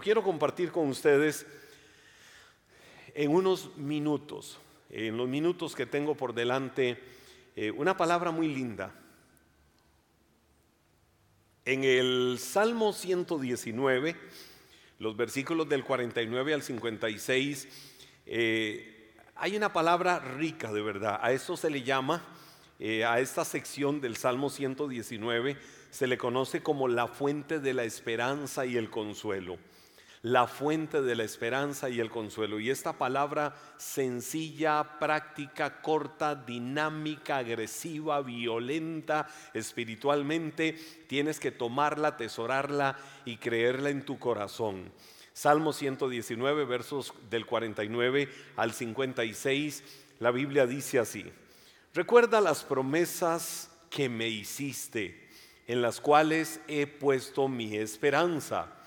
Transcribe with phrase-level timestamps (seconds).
[0.00, 1.46] quiero compartir con ustedes
[3.14, 4.58] en unos minutos,
[4.90, 6.98] en los minutos que tengo por delante,
[7.56, 8.94] eh, una palabra muy linda.
[11.64, 14.16] En el Salmo 119,
[14.98, 17.68] los versículos del 49 al 56,
[18.26, 21.18] eh, hay una palabra rica de verdad.
[21.22, 22.22] A eso se le llama,
[22.78, 25.56] eh, a esta sección del Salmo 119,
[25.90, 29.58] se le conoce como la fuente de la esperanza y el consuelo
[30.22, 32.58] la fuente de la esperanza y el consuelo.
[32.58, 43.36] Y esta palabra sencilla, práctica, corta, dinámica, agresiva, violenta espiritualmente, tienes que tomarla, atesorarla y
[43.36, 44.92] creerla en tu corazón.
[45.32, 49.84] Salmo 119, versos del 49 al 56,
[50.18, 51.30] la Biblia dice así,
[51.94, 55.28] recuerda las promesas que me hiciste,
[55.68, 58.77] en las cuales he puesto mi esperanza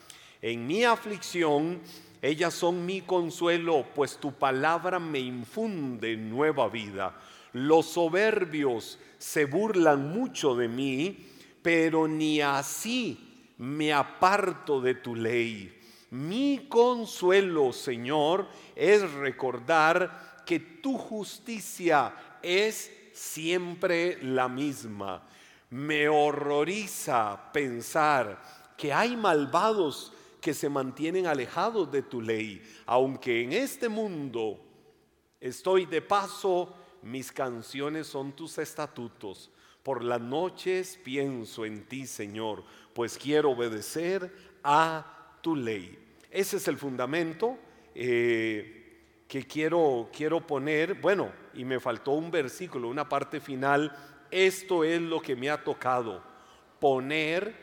[0.42, 1.82] en mi aflicción,
[2.22, 7.16] ellas son mi consuelo, pues tu palabra me infunde nueva vida.
[7.54, 11.28] Los soberbios se burlan mucho de mí,
[11.62, 15.78] pero ni así me aparto de tu ley.
[16.12, 25.24] Mi consuelo, Señor, es recordar que tu justicia es siempre la misma.
[25.70, 28.42] Me horroriza pensar
[28.76, 32.62] que hay malvados que se mantienen alejados de tu ley.
[32.88, 34.60] Aunque en este mundo
[35.40, 39.52] estoy de paso, mis canciones son tus estatutos.
[39.84, 45.98] Por las noches pienso en ti, Señor, pues quiero obedecer a tu ley.
[46.30, 47.58] Ese es el fundamento
[47.94, 50.96] eh, que quiero, quiero poner.
[50.96, 53.96] Bueno, y me faltó un versículo, una parte final.
[54.30, 56.24] Esto es lo que me ha tocado,
[56.80, 57.54] poner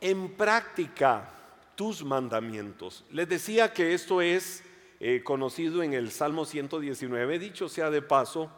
[0.00, 1.35] en práctica
[1.76, 3.04] tus mandamientos.
[3.12, 4.64] Les decía que esto es
[4.98, 8.50] eh, conocido en el Salmo 119, dicho sea de paso,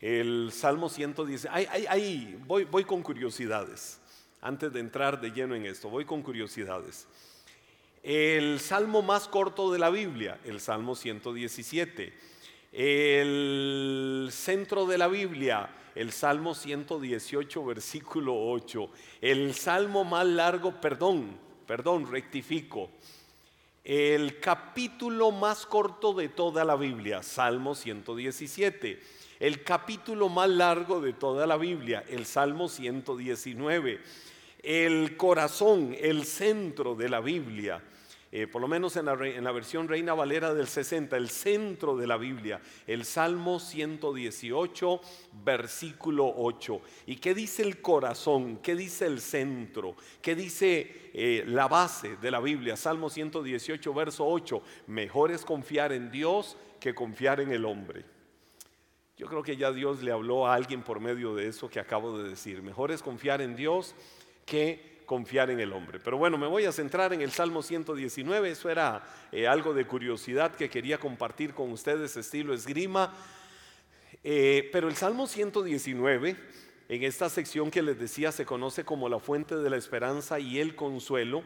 [0.00, 4.00] el Salmo 110, ahí, voy, voy con curiosidades,
[4.40, 7.08] antes de entrar de lleno en esto, voy con curiosidades.
[8.02, 12.12] El salmo más corto de la Biblia, el Salmo 117.
[12.72, 18.88] El centro de la Biblia, el Salmo 118, versículo 8.
[19.20, 22.90] El salmo más largo, perdón, perdón, rectifico.
[23.84, 28.98] El capítulo más corto de toda la Biblia, Salmo 117.
[29.38, 34.00] El capítulo más largo de toda la Biblia, el Salmo 119.
[34.62, 37.82] El corazón, el centro de la Biblia,
[38.30, 42.18] eh, por lo menos en la, versión Reina Valera del 60, el centro de la
[42.18, 45.00] Biblia, el Salmo 118,
[45.44, 46.80] versículo 8.
[47.06, 48.58] ¿Y qué dice el corazón?
[48.58, 49.96] ¿Qué dice el centro?
[50.20, 52.76] ¿Qué dice eh, la base de la Biblia?
[52.76, 54.62] Salmo 118, verso 8.
[54.88, 58.04] Mejor es confiar en Dios que confiar en el hombre.
[59.16, 62.18] Yo creo que ya Dios le habló a alguien por medio de eso que acabo
[62.18, 62.62] de decir.
[62.62, 63.96] Mejor es confiar en Dios
[64.44, 65.98] que confiar en el hombre.
[65.98, 69.02] Pero bueno, me voy a centrar en el Salmo 119, eso era
[69.32, 73.14] eh, algo de curiosidad que quería compartir con ustedes, estilo esgrima.
[74.22, 76.36] Eh, pero el Salmo 119,
[76.90, 80.58] en esta sección que les decía, se conoce como la fuente de la esperanza y
[80.58, 81.42] el consuelo,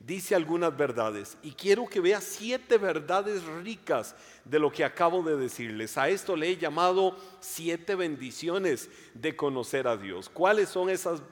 [0.00, 1.38] dice algunas verdades.
[1.44, 5.96] Y quiero que vea siete verdades ricas de lo que acabo de decirles.
[5.96, 10.28] A esto le he llamado siete bendiciones de conocer a Dios.
[10.28, 11.22] ¿Cuáles son esas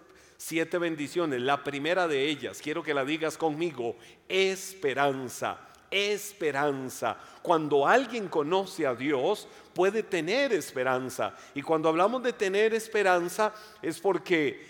[0.45, 1.41] siete bendiciones.
[1.41, 3.97] La primera de ellas, quiero que la digas conmigo,
[4.29, 5.59] esperanza.
[5.91, 7.17] Esperanza.
[7.41, 11.35] Cuando alguien conoce a Dios, puede tener esperanza.
[11.55, 14.67] Y cuando hablamos de tener esperanza, es porque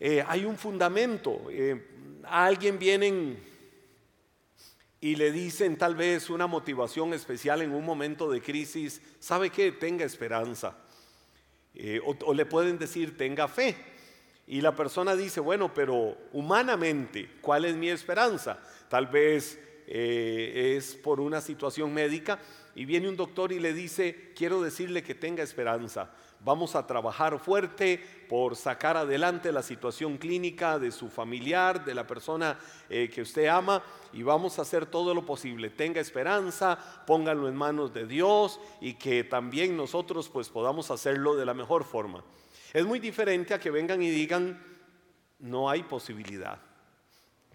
[0.00, 1.42] eh, hay un fundamento.
[1.48, 3.38] Eh, a alguien vienen
[5.00, 9.70] y le dicen tal vez una motivación especial en un momento de crisis, ¿sabe que
[9.70, 10.76] Tenga esperanza.
[11.72, 13.93] Eh, o, le pueden decir, tenga fe.
[14.46, 18.58] Y la persona dice, bueno, pero humanamente, ¿cuál es mi esperanza?
[18.88, 22.38] Tal vez eh, es por una situación médica
[22.74, 26.10] y viene un doctor y le dice, quiero decirle que tenga esperanza.
[26.40, 32.06] Vamos a trabajar fuerte por sacar adelante la situación clínica de su familiar, de la
[32.06, 32.58] persona
[32.90, 33.82] eh, que usted ama,
[34.12, 35.70] y vamos a hacer todo lo posible.
[35.70, 41.46] Tenga esperanza, pónganlo en manos de Dios y que también nosotros pues podamos hacerlo de
[41.46, 42.22] la mejor forma.
[42.74, 44.60] Es muy diferente a que vengan y digan,
[45.38, 46.58] no hay posibilidad.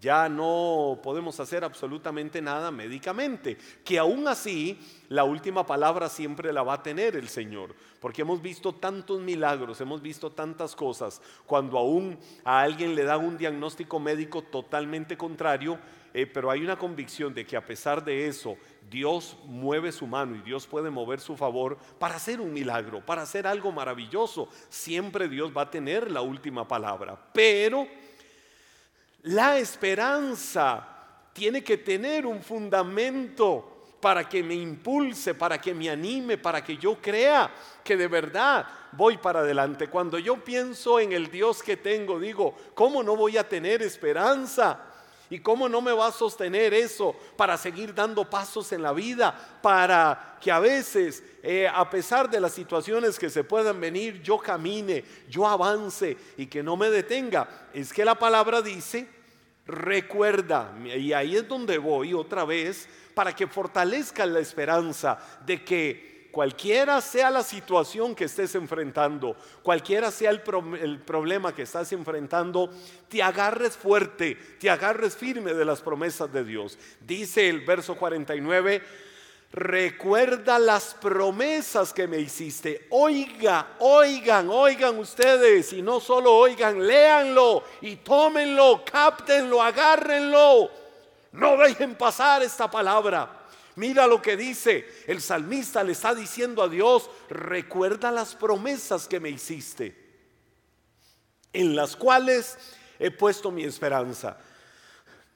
[0.00, 6.62] Ya no podemos hacer absolutamente nada médicamente, que aún así la última palabra siempre la
[6.62, 11.76] va a tener el Señor, porque hemos visto tantos milagros, hemos visto tantas cosas, cuando
[11.76, 15.78] aún a alguien le dan un diagnóstico médico totalmente contrario,
[16.14, 18.56] eh, pero hay una convicción de que a pesar de eso,
[18.90, 23.22] Dios mueve su mano y Dios puede mover su favor para hacer un milagro, para
[23.22, 24.48] hacer algo maravilloso.
[24.68, 27.16] Siempre Dios va a tener la última palabra.
[27.32, 27.86] Pero
[29.22, 30.86] la esperanza
[31.32, 33.70] tiene que tener un fundamento
[34.00, 37.50] para que me impulse, para que me anime, para que yo crea
[37.84, 39.88] que de verdad voy para adelante.
[39.88, 44.89] Cuando yo pienso en el Dios que tengo, digo, ¿cómo no voy a tener esperanza?
[45.30, 49.32] ¿Y cómo no me va a sostener eso para seguir dando pasos en la vida?
[49.62, 54.38] Para que a veces, eh, a pesar de las situaciones que se puedan venir, yo
[54.38, 57.68] camine, yo avance y que no me detenga.
[57.72, 59.08] Es que la palabra dice,
[59.66, 66.19] recuerda, y ahí es donde voy otra vez, para que fortalezca la esperanza de que
[66.30, 72.70] cualquiera sea la situación que estés enfrentando, cualquiera sea el, problema que estás enfrentando,
[73.08, 76.78] te agarres fuerte, te agarres firme de las promesas de Dios.
[77.00, 78.82] Dice el verso 49,
[79.52, 82.86] recuerda las promesas que me hiciste.
[82.90, 90.70] Oiga, oigan, oigan ustedes, y no solo oigan, léanlo y tómenlo, cáptenlo, agárrenlo.
[91.32, 93.39] No dejen pasar esta palabra.
[93.76, 99.20] Mira lo que dice el salmista, le está diciendo a Dios, recuerda las promesas que
[99.20, 99.96] me hiciste,
[101.52, 102.58] en las cuales
[102.98, 104.38] he puesto mi esperanza.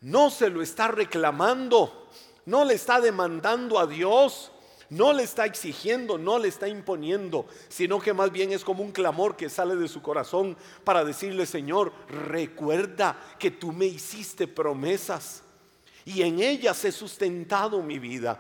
[0.01, 2.11] No se lo está reclamando,
[2.45, 4.51] no le está demandando a Dios,
[4.91, 8.93] no le está exigiendo, no le está imponiendo, sino que más bien es como un
[8.93, 15.44] clamor que sale de su corazón para decirle, Señor, recuerda que tú me hiciste promesas
[16.05, 18.39] y en ellas he sustentado mi vida.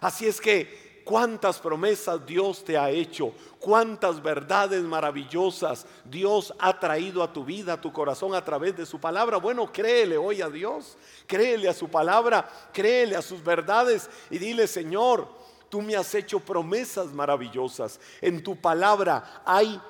[0.00, 7.22] Así es que cuántas promesas Dios te ha hecho, cuántas verdades maravillosas Dios ha traído
[7.22, 9.36] a tu vida, a tu corazón a través de su palabra.
[9.36, 14.66] Bueno, créele hoy a Dios, créele a su palabra, créele a sus verdades y dile,
[14.66, 15.28] Señor,
[15.68, 18.00] tú me has hecho promesas maravillosas.
[18.20, 19.80] En tu palabra hay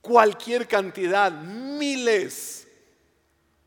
[0.00, 2.57] cualquier cantidad, miles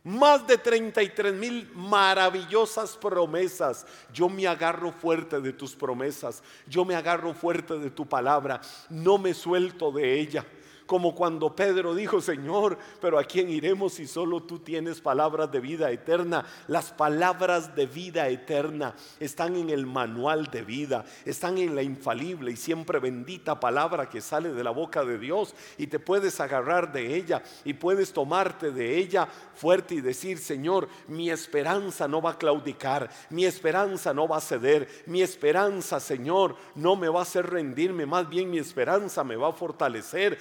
[0.03, 3.85] más de 33 mil maravillosas promesas.
[4.13, 6.41] Yo me agarro fuerte de tus promesas.
[6.67, 8.61] Yo me agarro fuerte de tu palabra.
[8.89, 10.45] No me suelto de ella
[10.85, 15.59] como cuando Pedro dijo, Señor, pero ¿a quién iremos si solo tú tienes palabras de
[15.59, 16.45] vida eterna?
[16.67, 22.51] Las palabras de vida eterna están en el manual de vida, están en la infalible
[22.51, 26.91] y siempre bendita palabra que sale de la boca de Dios y te puedes agarrar
[26.91, 32.31] de ella y puedes tomarte de ella fuerte y decir, Señor, mi esperanza no va
[32.31, 37.23] a claudicar, mi esperanza no va a ceder, mi esperanza, Señor, no me va a
[37.23, 40.37] hacer rendirme, más bien mi esperanza me va a fortalecer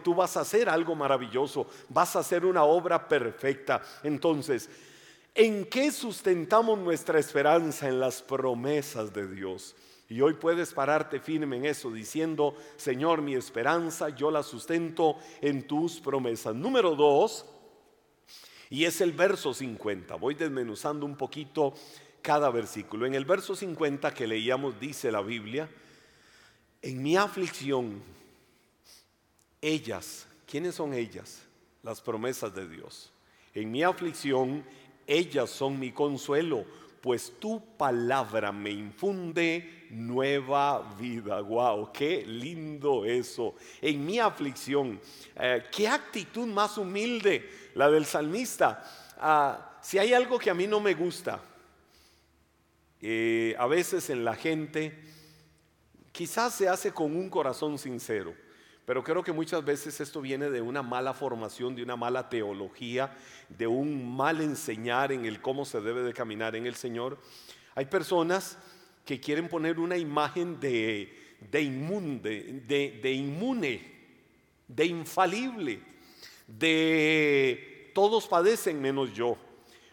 [0.00, 3.82] tú vas a hacer algo maravilloso, vas a hacer una obra perfecta.
[4.02, 4.68] Entonces,
[5.34, 7.88] ¿en qué sustentamos nuestra esperanza?
[7.88, 9.74] En las promesas de Dios.
[10.08, 15.66] Y hoy puedes pararte firme en eso, diciendo, Señor, mi esperanza yo la sustento en
[15.66, 16.54] tus promesas.
[16.54, 17.46] Número dos,
[18.70, 20.16] y es el verso 50.
[20.16, 21.74] Voy desmenuzando un poquito
[22.22, 23.06] cada versículo.
[23.06, 25.68] En el verso 50 que leíamos dice la Biblia,
[26.82, 28.02] en mi aflicción
[29.64, 31.42] ellas, ¿quiénes son ellas?
[31.82, 33.10] Las promesas de Dios.
[33.54, 34.64] En mi aflicción,
[35.06, 36.64] ellas son mi consuelo,
[37.00, 41.40] pues tu palabra me infunde nueva vida.
[41.40, 43.54] Wow, qué lindo eso.
[43.80, 45.00] En mi aflicción,
[45.36, 48.82] eh, qué actitud más humilde la del salmista.
[49.18, 51.40] Ah, si hay algo que a mí no me gusta,
[53.00, 54.98] eh, a veces en la gente,
[56.12, 58.43] quizás se hace con un corazón sincero.
[58.86, 63.16] Pero creo que muchas veces esto viene de una mala formación, de una mala teología,
[63.48, 67.18] de un mal enseñar en el cómo se debe de caminar en el Señor.
[67.74, 68.58] Hay personas
[69.04, 73.94] que quieren poner una imagen de, de, de inmune,
[74.68, 75.80] de infalible,
[76.46, 79.38] de todos padecen menos yo.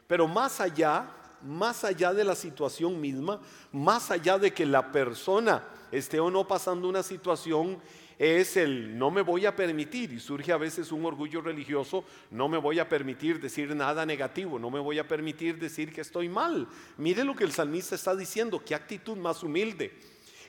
[0.06, 1.10] Pero más allá,
[1.42, 3.40] más allá de la situación misma,
[3.72, 7.80] más allá de que la persona esté o no pasando una situación
[8.22, 12.48] es el no me voy a permitir, y surge a veces un orgullo religioso, no
[12.48, 16.30] me voy a permitir decir nada negativo, no me voy a permitir decir que estoy
[16.30, 16.68] mal.
[16.98, 19.98] Mire lo que el salmista está diciendo, qué actitud más humilde.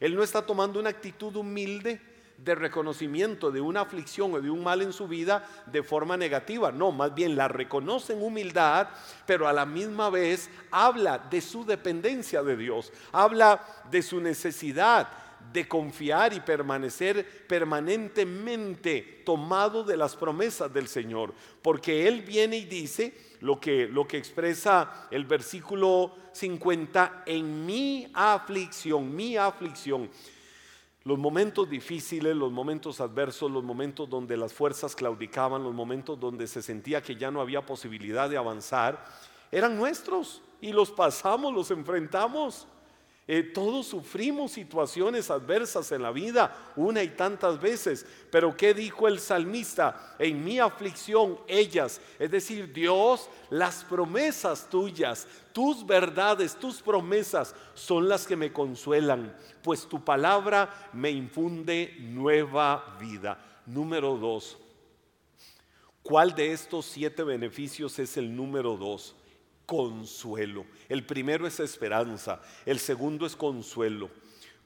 [0.00, 1.98] Él no está tomando una actitud humilde
[2.36, 6.72] de reconocimiento de una aflicción o de un mal en su vida de forma negativa.
[6.72, 8.88] No, más bien la reconoce en humildad,
[9.24, 15.08] pero a la misma vez habla de su dependencia de Dios, habla de su necesidad,
[15.52, 22.64] de confiar y permanecer permanentemente tomado de las promesas del Señor, porque Él viene y
[22.64, 30.08] dice lo que, lo que expresa el versículo 50, en mi aflicción, mi aflicción.
[31.04, 36.46] Los momentos difíciles, los momentos adversos, los momentos donde las fuerzas claudicaban, los momentos donde
[36.46, 39.04] se sentía que ya no había posibilidad de avanzar,
[39.50, 42.68] eran nuestros y los pasamos, los enfrentamos.
[43.28, 49.06] Eh, todos sufrimos situaciones adversas en la vida una y tantas veces, pero ¿qué dijo
[49.06, 50.16] el salmista?
[50.18, 58.08] En mi aflicción ellas, es decir, Dios, las promesas tuyas, tus verdades, tus promesas son
[58.08, 63.60] las que me consuelan, pues tu palabra me infunde nueva vida.
[63.66, 64.58] Número dos,
[66.02, 69.14] ¿cuál de estos siete beneficios es el número dos?
[69.66, 70.66] Consuelo.
[70.88, 74.10] El primero es esperanza, el segundo es consuelo.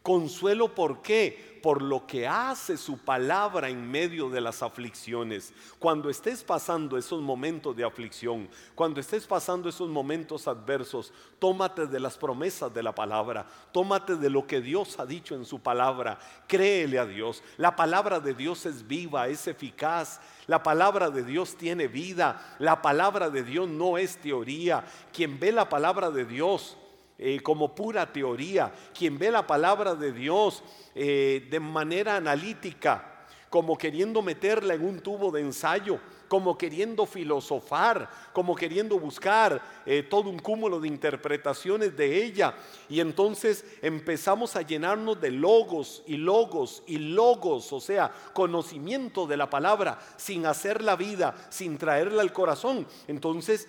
[0.06, 1.58] Consuelo ¿por qué?
[1.60, 5.52] Por lo que hace su palabra en medio de las aflicciones.
[5.80, 11.98] Cuando estés pasando esos momentos de aflicción, cuando estés pasando esos momentos adversos, tómate de
[11.98, 16.20] las promesas de la palabra, tómate de lo que Dios ha dicho en su palabra,
[16.46, 17.42] créele a Dios.
[17.56, 22.56] La palabra de Dios es viva, es eficaz, la palabra de Dios tiene vida.
[22.60, 24.84] La palabra de Dios no es teoría.
[25.12, 26.76] Quien ve la palabra de Dios
[27.18, 30.62] eh, como pura teoría, quien ve la palabra de Dios
[30.94, 38.10] eh, de manera analítica, como queriendo meterla en un tubo de ensayo, como queriendo filosofar,
[38.32, 42.54] como queriendo buscar eh, todo un cúmulo de interpretaciones de ella.
[42.88, 49.36] Y entonces empezamos a llenarnos de logos y logos y logos, o sea, conocimiento de
[49.36, 52.86] la palabra, sin hacer la vida, sin traerla al corazón.
[53.06, 53.68] Entonces,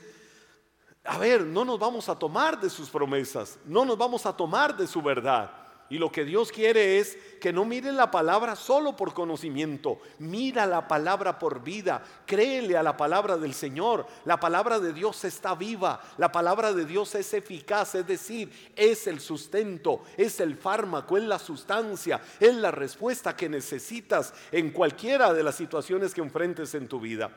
[1.08, 4.76] a ver, no nos vamos a tomar de sus promesas, no nos vamos a tomar
[4.76, 5.50] de su verdad.
[5.90, 10.66] Y lo que Dios quiere es que no miren la palabra solo por conocimiento, mira
[10.66, 14.06] la palabra por vida, créele a la palabra del Señor.
[14.26, 19.08] La palabra de Dios está viva, la palabra de Dios es eficaz, es decir, es
[19.08, 25.34] el sustento, es el fármaco, es la sustancia, es la respuesta que necesitas en cualquiera
[25.34, 27.32] de las situaciones que enfrentes en tu vida.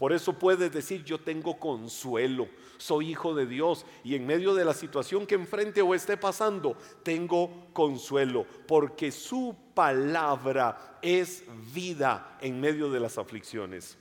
[0.00, 4.64] Por eso puedes decir, yo tengo consuelo, soy hijo de Dios y en medio de
[4.64, 12.58] la situación que enfrente o esté pasando, tengo consuelo, porque su palabra es vida en
[12.62, 13.98] medio de las aflicciones.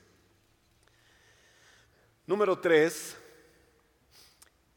[2.25, 3.17] Número 3,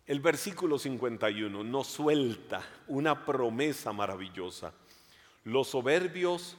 [0.06, 4.74] el versículo 51 nos suelta una promesa maravillosa.
[5.44, 6.56] Los soberbios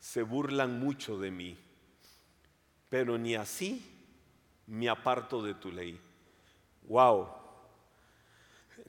[0.00, 1.65] se burlan mucho de mí
[2.88, 3.84] pero ni así
[4.66, 6.00] me aparto de tu ley.
[6.88, 7.28] Wow.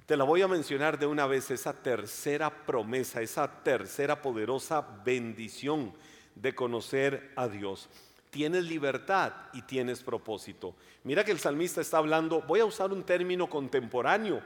[0.06, 5.94] Te la voy a mencionar de una vez, esa tercera promesa, esa tercera poderosa bendición
[6.36, 7.90] de conocer a Dios.
[8.30, 10.76] Tienes libertad y tienes propósito.
[11.04, 14.42] Mira que el salmista está hablando, voy a usar un término contemporáneo,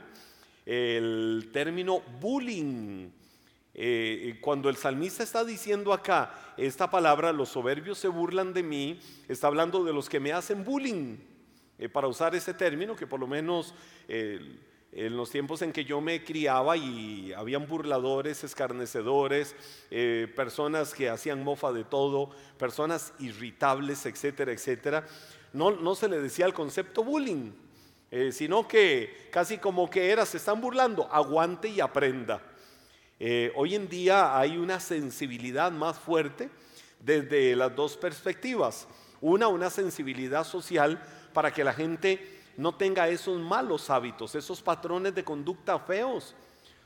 [0.65, 3.09] el término bullying.
[3.73, 8.99] Eh, cuando el salmista está diciendo acá esta palabra, los soberbios se burlan de mí,
[9.29, 11.17] está hablando de los que me hacen bullying,
[11.79, 13.73] eh, para usar ese término que por lo menos
[14.07, 19.55] en los tiempos en que yo me criaba y habían burladores, escarnecedores,
[19.89, 25.07] eh, personas que hacían mofa de todo, personas irritables, etcétera, etcétera,
[25.53, 27.51] no, no se le decía el concepto bullying,
[28.31, 32.50] sino que casi como que era, se están burlando, aguante y aprenda.
[33.23, 36.49] Eh, hoy en día hay una sensibilidad más fuerte
[36.99, 38.87] desde las dos perspectivas.
[39.21, 40.99] Una, una sensibilidad social
[41.31, 46.33] para que la gente no tenga esos malos hábitos, esos patrones de conducta feos,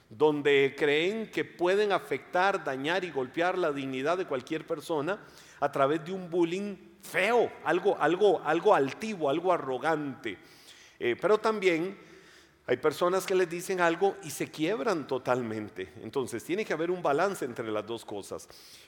[0.10, 5.18] donde creen que pueden afectar, dañar y golpear la dignidad de cualquier persona
[5.62, 10.38] a través de un bullying feo, algo, algo, algo altivo, algo arrogante.
[11.00, 11.98] Eh, pero también
[12.68, 15.94] hay personas que les dicen algo y se quiebran totalmente.
[16.02, 18.48] Entonces tiene que haber un balance entre las dos cosas.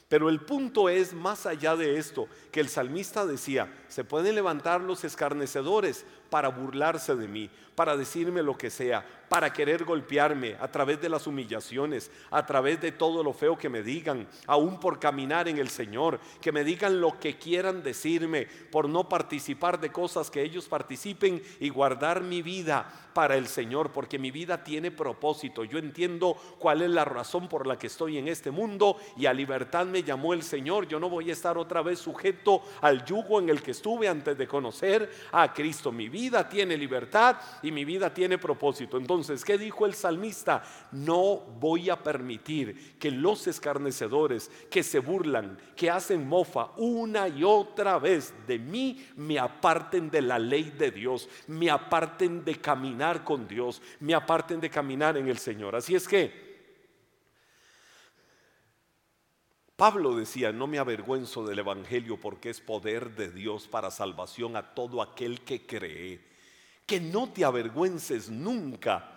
[0.09, 4.81] Pero el punto es, más allá de esto, que el salmista decía, se pueden levantar
[4.81, 10.69] los escarnecedores para burlarse de mí, para decirme lo que sea, para querer golpearme a
[10.69, 14.99] través de las humillaciones, a través de todo lo feo que me digan, aún por
[14.99, 19.91] caminar en el Señor, que me digan lo que quieran decirme, por no participar de
[19.91, 24.91] cosas que ellos participen y guardar mi vida para el Señor porque mi vida tiene
[24.91, 25.63] propósito.
[25.63, 29.33] Yo entiendo cuál es la razón por la que estoy en este mundo y a
[29.33, 30.87] libertad me llamó el Señor.
[30.87, 34.37] Yo no voy a estar otra vez sujeto al yugo en el que estuve antes
[34.37, 35.91] de conocer a Cristo.
[35.91, 38.97] Mi vida tiene libertad y mi vida tiene propósito.
[38.97, 40.63] Entonces, ¿qué dijo el salmista?
[40.91, 47.43] No voy a permitir que los escarnecedores que se burlan, que hacen mofa una y
[47.43, 53.23] otra vez de mí, me aparten de la ley de Dios, me aparten de caminar
[53.23, 55.75] con Dios, me aparten de caminar en el Señor.
[55.75, 56.47] Así es que
[59.77, 64.73] Pablo decía, no me avergüenzo del Evangelio porque es poder de Dios para salvación a
[64.73, 66.26] todo aquel que cree.
[66.87, 69.07] Que no te avergüences nunca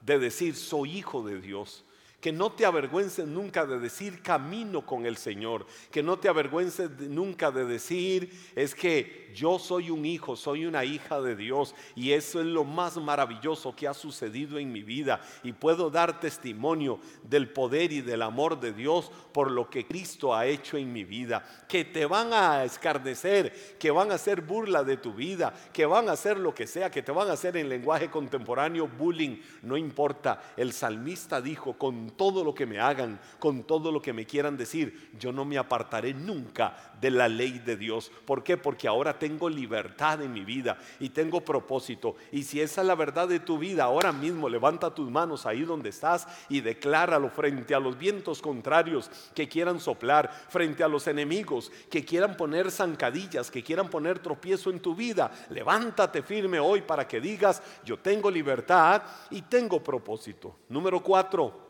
[0.00, 1.84] de decir, soy hijo de Dios.
[2.20, 5.66] Que no te avergüences nunca de decir camino con el Señor.
[5.92, 10.84] Que no te avergüences nunca de decir es que yo soy un hijo, soy una
[10.84, 11.76] hija de Dios.
[11.94, 15.20] Y eso es lo más maravilloso que ha sucedido en mi vida.
[15.44, 20.34] Y puedo dar testimonio del poder y del amor de Dios por lo que Cristo
[20.34, 21.44] ha hecho en mi vida.
[21.68, 26.08] Que te van a escarnecer, que van a hacer burla de tu vida, que van
[26.08, 29.40] a hacer lo que sea, que te van a hacer en lenguaje contemporáneo bullying.
[29.62, 30.54] No importa.
[30.56, 34.56] El salmista dijo con todo lo que me hagan, con todo lo que me quieran
[34.56, 38.10] decir, yo no me apartaré nunca de la ley de Dios.
[38.24, 38.56] ¿Por qué?
[38.56, 42.16] Porque ahora tengo libertad en mi vida y tengo propósito.
[42.32, 45.62] Y si esa es la verdad de tu vida, ahora mismo levanta tus manos ahí
[45.62, 51.06] donde estás y decláralo frente a los vientos contrarios que quieran soplar, frente a los
[51.06, 55.30] enemigos que quieran poner zancadillas, que quieran poner tropiezo en tu vida.
[55.50, 60.56] Levántate firme hoy para que digas, yo tengo libertad y tengo propósito.
[60.68, 61.67] Número cuatro,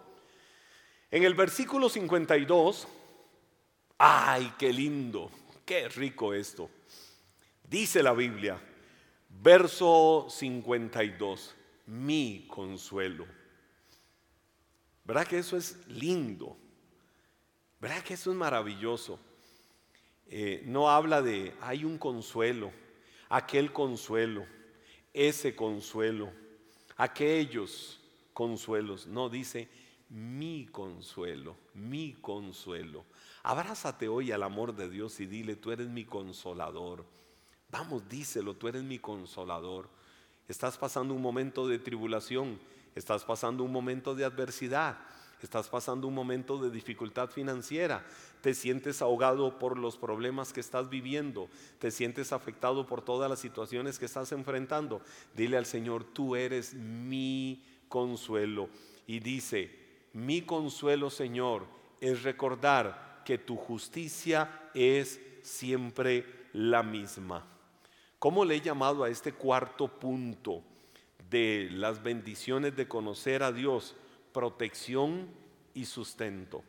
[1.10, 2.86] en el versículo 52,
[3.98, 5.30] ay, qué lindo,
[5.64, 6.70] qué rico esto.
[7.64, 8.60] Dice la Biblia,
[9.28, 11.54] verso 52,
[11.86, 13.26] mi consuelo.
[15.04, 16.56] ¿Verdad que eso es lindo?
[17.80, 19.18] ¿Verdad que eso es maravilloso?
[20.30, 22.70] Eh, no habla de hay un consuelo,
[23.30, 24.44] aquel consuelo,
[25.14, 26.30] ese consuelo,
[26.96, 27.98] aquellos
[28.34, 29.06] consuelos.
[29.06, 29.68] No, dice
[30.10, 33.04] mi consuelo, mi consuelo.
[33.42, 37.04] Abrázate hoy al amor de Dios y dile, tú eres mi consolador.
[37.70, 39.88] Vamos, díselo, tú eres mi consolador.
[40.48, 42.58] Estás pasando un momento de tribulación,
[42.94, 44.98] estás pasando un momento de adversidad,
[45.42, 48.06] estás pasando un momento de dificultad financiera,
[48.40, 53.40] te sientes ahogado por los problemas que estás viviendo, te sientes afectado por todas las
[53.40, 55.02] situaciones que estás enfrentando.
[55.37, 58.70] Dile al Señor, tú eres mi consuelo.
[59.06, 59.77] Y dice,
[60.24, 61.66] mi consuelo, Señor,
[62.00, 67.46] es recordar que tu justicia es siempre la misma.
[68.18, 70.62] ¿Cómo le he llamado a este cuarto punto
[71.31, 73.94] de las bendiciones de conocer a Dios?
[74.33, 75.28] Protección
[75.74, 76.64] y sustento.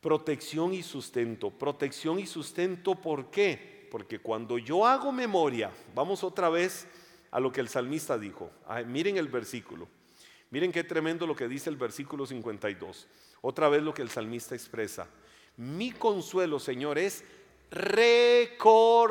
[0.00, 1.50] Protección y sustento.
[1.50, 3.88] Protección y sustento, ¿por qué?
[3.90, 6.88] Porque cuando yo hago memoria, vamos otra vez
[7.30, 8.50] a lo que el salmista dijo.
[8.86, 9.88] miren el versículo.
[10.54, 13.08] Miren qué tremendo lo que dice el versículo 52.
[13.40, 15.08] Otra vez lo que el salmista expresa.
[15.56, 17.24] Mi consuelo, Señor, es
[17.72, 19.10] recordar.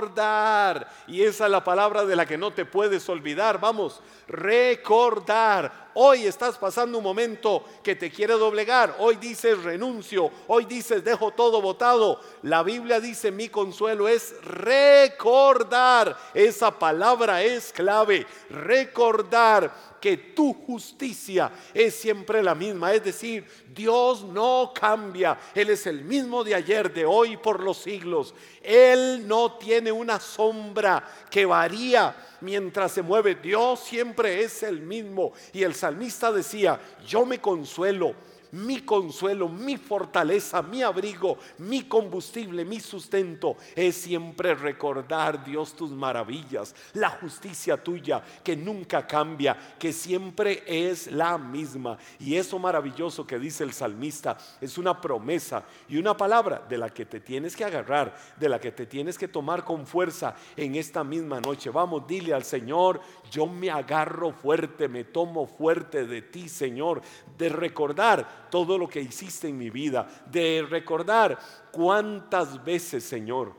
[1.06, 3.60] Y esa es la palabra de la que no te puedes olvidar.
[3.60, 5.83] Vamos, recordar.
[5.96, 8.96] Hoy estás pasando un momento que te quiere doblegar.
[9.00, 10.32] Hoy dices renuncio.
[10.48, 12.20] Hoy dices dejo todo votado.
[12.42, 16.18] La Biblia dice mi consuelo es recordar.
[16.34, 18.26] Esa palabra es clave.
[18.50, 22.94] Recordar que tu justicia es siempre la misma.
[22.94, 25.40] Es decir, Dios no cambia.
[25.56, 28.34] Él es el mismo de ayer, de hoy, por los siglos.
[28.64, 33.36] Él no tiene una sombra que varía mientras se mueve.
[33.36, 35.34] Dios siempre es el mismo.
[35.52, 38.16] Y el salmista decía, yo me consuelo
[38.54, 45.90] mi consuelo, mi fortaleza, mi abrigo, mi combustible, mi sustento es siempre recordar, Dios, tus
[45.90, 51.98] maravillas, la justicia tuya que nunca cambia, que siempre es la misma.
[52.20, 56.92] Y eso maravilloso que dice el salmista es una promesa y una palabra de la
[56.92, 60.76] que te tienes que agarrar, de la que te tienes que tomar con fuerza en
[60.76, 61.72] esta misma noche.
[61.72, 67.02] Vamos, dile al Señor, yo me agarro fuerte, me tomo fuerte de ti, Señor,
[67.36, 71.40] de recordar todo lo que hiciste en mi vida, de recordar
[71.72, 73.56] cuántas veces, Señor,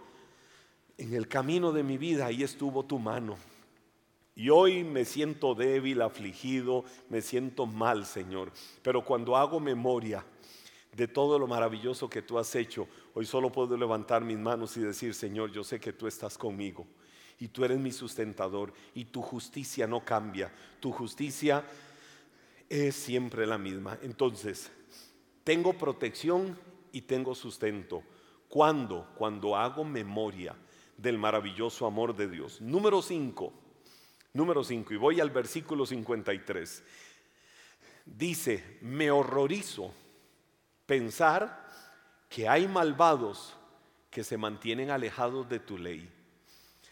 [0.97, 3.37] en el camino de mi vida ahí estuvo tu mano.
[4.37, 8.53] Y hoy me siento débil, afligido, me siento mal, Señor.
[8.83, 10.25] Pero cuando hago memoria
[10.93, 14.81] de todo lo maravilloso que tú has hecho, hoy solo puedo levantar mis manos y
[14.81, 16.87] decir, Señor, yo sé que tú estás conmigo.
[17.41, 21.65] y tú eres mi sustentador y tu justicia no cambia, tu justicia
[22.69, 23.99] es siempre la misma.
[24.03, 24.71] Entonces,
[25.45, 26.59] tengo protección
[26.93, 28.03] y tengo sustento.
[28.49, 29.09] ¿Cuándo?
[29.17, 30.57] Cuando hago memoria
[30.97, 32.61] del maravilloso amor de Dios.
[32.61, 33.53] Número 5,
[34.33, 36.83] número 5, y voy al versículo 53.
[38.07, 39.93] Dice, me horrorizo
[40.87, 41.69] pensar
[42.29, 43.57] que hay malvados
[44.11, 46.09] que se mantienen alejados de tu ley.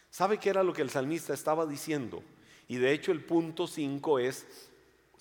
[0.09, 2.23] ¿Sabe qué era lo que el salmista estaba diciendo?
[2.67, 4.71] Y de hecho el punto 5 es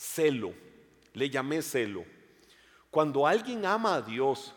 [0.03, 0.53] celo.
[1.15, 2.05] Le llamé celo.
[2.91, 4.55] Cuando alguien ama a Dios,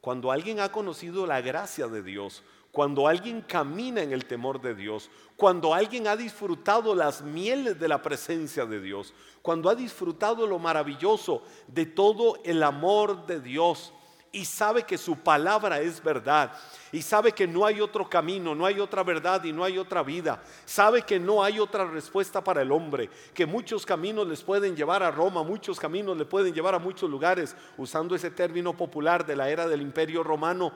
[0.00, 4.74] cuando alguien ha conocido la gracia de Dios, cuando alguien camina en el temor de
[4.74, 10.46] Dios, cuando alguien ha disfrutado las mieles de la presencia de Dios, cuando ha disfrutado
[10.46, 13.92] lo maravilloso de todo el amor de Dios,
[14.32, 16.52] y sabe que su palabra es verdad
[16.92, 20.02] y sabe que no hay otro camino, no hay otra verdad y no hay otra
[20.02, 20.42] vida.
[20.64, 25.02] Sabe que no hay otra respuesta para el hombre, que muchos caminos les pueden llevar
[25.02, 29.36] a Roma, muchos caminos le pueden llevar a muchos lugares, usando ese término popular de
[29.36, 30.72] la era del imperio romano.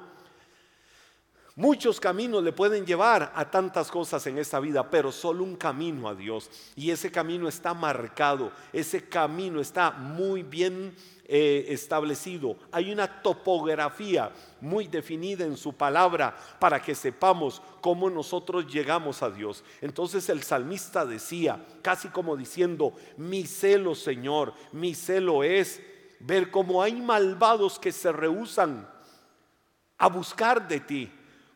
[1.57, 6.09] Muchos caminos le pueden llevar a tantas cosas en esta vida, pero solo un camino
[6.09, 6.51] a Dios.
[6.75, 12.57] Y ese camino está marcado, ese camino está muy bien eh, establecido.
[12.71, 19.31] Hay una topografía muy definida en su palabra para que sepamos cómo nosotros llegamos a
[19.31, 19.65] Dios.
[19.81, 25.81] Entonces el salmista decía, casi como diciendo, mi celo Señor, mi celo es
[26.21, 28.89] ver cómo hay malvados que se rehusan
[29.99, 31.11] a buscar de ti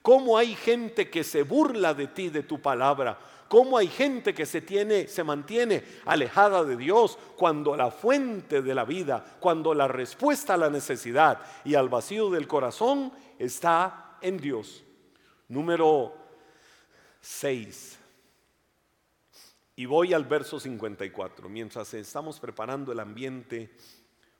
[0.08, 3.18] cómo hay gente que se burla de ti, de tu palabra,
[3.48, 8.74] cómo hay gente que se tiene, se mantiene alejada de Dios cuando la fuente de
[8.74, 14.38] la vida, cuando la respuesta a la necesidad y al vacío del corazón está en
[14.38, 14.84] Dios.
[15.48, 16.14] Número
[17.20, 17.98] 6.
[19.76, 23.70] Y voy al verso 54, mientras estamos preparando el ambiente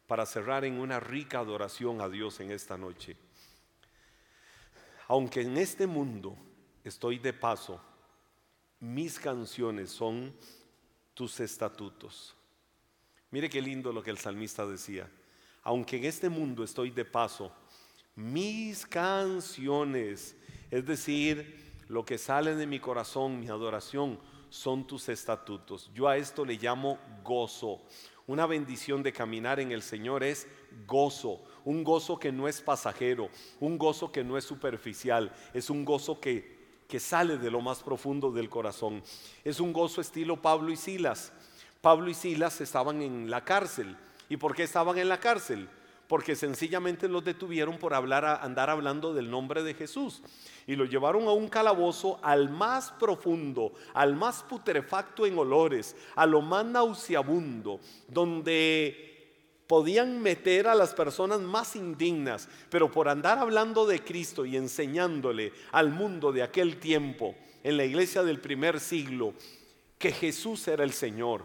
[0.07, 3.17] para cerrar en una rica adoración a Dios en esta noche
[5.09, 6.37] aunque en este mundo
[6.85, 7.81] estoy de paso,
[8.81, 10.35] mis canciones son
[11.15, 12.37] tus estatutos.
[13.31, 15.11] Mire qué lindo lo que el salmista decía.
[15.63, 17.53] Aunque en este mundo estoy de paso,
[18.15, 20.37] mis canciones,
[20.71, 24.19] es decir, lo que sale de mi corazón, mi adoración,
[24.51, 25.91] son tus estatutos.
[25.95, 27.83] Yo a esto le llamo gozo.
[28.27, 30.47] Una bendición de caminar en el Señor es
[30.87, 33.29] gozo un gozo que no es pasajero,
[33.61, 36.58] un gozo que no es superficial, es un gozo que,
[36.89, 39.03] que sale de lo más profundo del corazón.
[39.45, 41.33] Es un gozo estilo Pablo y Silas.
[41.83, 43.95] Pablo y Silas estaban en la cárcel.
[44.31, 45.69] ¿Y por qué estaban en la cárcel?
[46.09, 50.23] Porque sencillamente los detuvieron por andar hablando del nombre de Jesús.
[50.67, 56.25] Y lo llevaron a un calabozo al más profundo, al más putrefacto en olores, a
[56.25, 59.18] lo más nauseabundo, donde
[59.69, 65.53] podían meter a las personas más indignas, pero por andar hablando de Cristo y enseñándole
[65.71, 69.35] al mundo de aquel tiempo, en la iglesia del primer siglo,
[69.99, 71.45] que Jesús era el Señor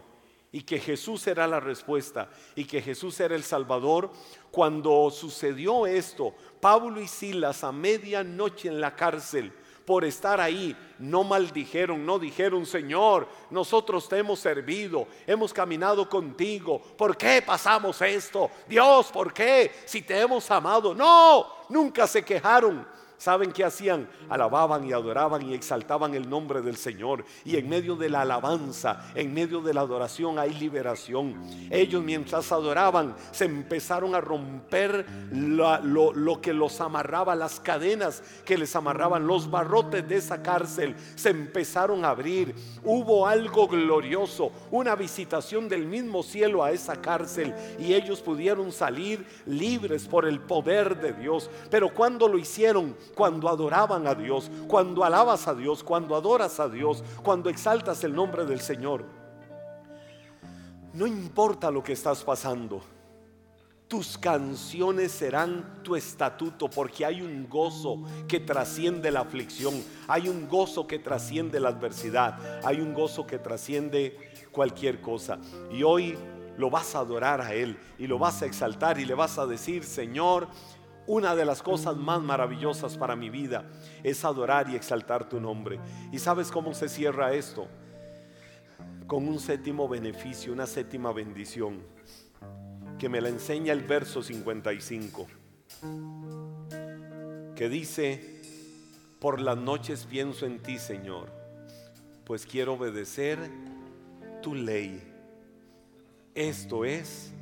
[0.52, 4.10] y que Jesús era la respuesta y que Jesús era el Salvador,
[4.50, 9.52] cuando sucedió esto, Pablo y Silas a medianoche en la cárcel,
[9.84, 16.80] por estar ahí, no maldijeron, no dijeron, Señor, nosotros te hemos servido, hemos caminado contigo,
[16.96, 18.50] ¿por qué pasamos esto?
[18.66, 19.70] Dios, ¿por qué?
[19.84, 22.86] Si te hemos amado, no, nunca se quejaron,
[23.24, 24.06] ¿Saben qué hacían?
[24.28, 27.24] Alababan y adoraban y exaltaban el nombre del Señor.
[27.46, 31.42] Y en medio de la alabanza, en medio de la adoración hay liberación.
[31.70, 38.58] Ellos mientras adoraban se empezaron a romper lo, lo, que los amarraba, las cadenas que
[38.58, 42.54] les amarraban, los barrotes de esa cárcel se empezaron a abrir.
[42.82, 49.24] Hubo algo glorioso, una visitación del mismo cielo a esa cárcel y ellos pudieron salir
[49.46, 51.48] libres por el poder de Dios.
[51.70, 56.68] Pero cuando lo hicieron, cuando adoraban a Dios, cuando alabas a Dios, cuando adoras a
[56.68, 59.04] Dios, cuando exaltas el nombre del Señor.
[60.92, 62.80] No importa lo que estás pasando,
[63.88, 69.74] tus canciones serán tu estatuto porque hay un gozo que trasciende la aflicción,
[70.08, 75.38] hay un gozo que trasciende la adversidad, hay un gozo que trasciende cualquier cosa.
[75.70, 76.16] Y hoy
[76.56, 79.46] lo vas a adorar a Él y lo vas a exaltar y le vas a
[79.46, 80.48] decir, Señor,
[81.06, 83.64] una de las cosas más maravillosas para mi vida
[84.02, 85.78] es adorar y exaltar tu nombre.
[86.12, 87.68] ¿Y sabes cómo se cierra esto?
[89.06, 91.82] Con un séptimo beneficio, una séptima bendición,
[92.98, 95.26] que me la enseña el verso 55,
[97.54, 98.40] que dice,
[99.20, 101.30] por las noches pienso en ti, Señor.
[102.24, 103.38] pues quiero obedecer
[104.42, 105.02] tu ley.
[106.34, 107.32] Esto es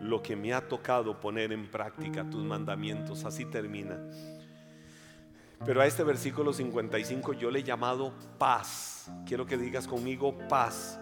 [0.00, 3.24] lo que me ha tocado poner en práctica, tus mandamientos.
[3.24, 3.98] Así termina.
[5.64, 9.10] Pero a este versículo 55 yo le he llamado paz.
[9.26, 11.00] Quiero que digas conmigo paz.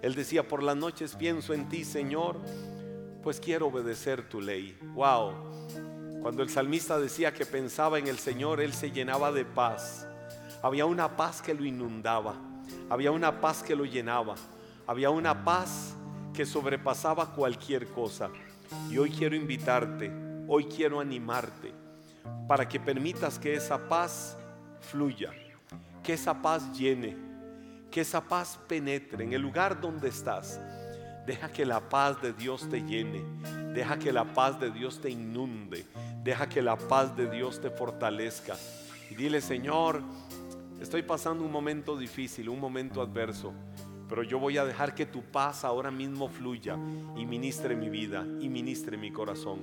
[0.00, 2.40] Él decía, por las noches pienso en ti, Señor,
[3.22, 4.78] pues quiero obedecer tu ley.
[4.94, 5.32] Wow.
[6.22, 10.06] Cuando el salmista decía que pensaba en el Señor, él se llenaba de paz.
[10.62, 12.34] Había una paz que lo inundaba.
[12.88, 14.34] Había una paz que lo llenaba.
[14.86, 15.94] Había una paz
[16.38, 18.30] que sobrepasaba cualquier cosa.
[18.88, 20.08] Y hoy quiero invitarte,
[20.46, 21.72] hoy quiero animarte
[22.46, 24.36] para que permitas que esa paz
[24.80, 25.32] fluya,
[26.00, 27.16] que esa paz llene,
[27.90, 30.60] que esa paz penetre en el lugar donde estás.
[31.26, 33.24] Deja que la paz de Dios te llene,
[33.74, 35.86] deja que la paz de Dios te inunde,
[36.22, 38.54] deja que la paz de Dios te fortalezca.
[39.10, 40.04] Y dile, Señor,
[40.80, 43.52] estoy pasando un momento difícil, un momento adverso,
[44.08, 46.76] pero yo voy a dejar que tu paz ahora mismo fluya
[47.16, 49.60] y ministre mi vida y ministre mi corazón.